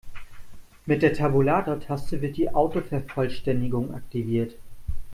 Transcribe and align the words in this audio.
Mit 0.87 1.03
der 1.03 1.13
Tabulatortaste 1.13 2.21
wird 2.23 2.35
die 2.37 2.51
Autovervollständigung 2.55 3.93
aktiviert. 3.93 4.57